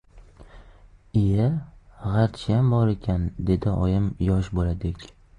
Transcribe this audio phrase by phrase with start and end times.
[1.25, 1.43] —lya,
[2.05, 5.05] g‘archiyam bor ekan,— dedi oyim yosh boladek